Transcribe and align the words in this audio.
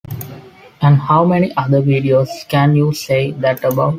And 0.81 0.97
how 0.97 1.25
many 1.25 1.53
other 1.55 1.79
videos 1.79 2.27
can 2.49 2.75
you 2.75 2.91
say 2.91 3.33
that 3.33 3.63
about? 3.63 3.89